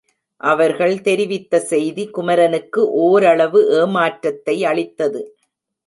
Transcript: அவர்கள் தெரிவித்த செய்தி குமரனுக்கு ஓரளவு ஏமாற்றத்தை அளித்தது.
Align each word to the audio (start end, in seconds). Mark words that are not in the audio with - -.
அவர்கள் 0.41 0.95
தெரிவித்த 1.01 1.59
செய்தி 1.71 2.05
குமரனுக்கு 2.09 2.83
ஓரளவு 3.05 3.61
ஏமாற்றத்தை 3.81 4.57
அளித்தது. 4.65 5.21